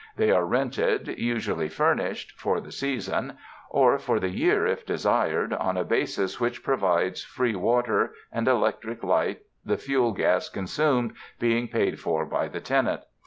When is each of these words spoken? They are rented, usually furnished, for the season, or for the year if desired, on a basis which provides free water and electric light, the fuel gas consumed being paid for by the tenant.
They 0.17 0.31
are 0.31 0.47
rented, 0.47 1.13
usually 1.19 1.69
furnished, 1.69 2.31
for 2.31 2.59
the 2.59 2.71
season, 2.71 3.37
or 3.69 3.99
for 3.99 4.19
the 4.19 4.31
year 4.35 4.65
if 4.65 4.83
desired, 4.83 5.53
on 5.53 5.77
a 5.77 5.83
basis 5.83 6.39
which 6.39 6.63
provides 6.63 7.23
free 7.23 7.55
water 7.55 8.15
and 8.31 8.47
electric 8.47 9.03
light, 9.03 9.41
the 9.63 9.77
fuel 9.77 10.11
gas 10.13 10.49
consumed 10.49 11.13
being 11.39 11.67
paid 11.67 11.99
for 11.99 12.25
by 12.25 12.47
the 12.47 12.59
tenant. 12.61 13.01